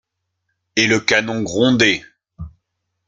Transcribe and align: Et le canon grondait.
Et 0.77 0.87
le 0.87 0.99
canon 0.99 1.43
grondait. 1.43 2.03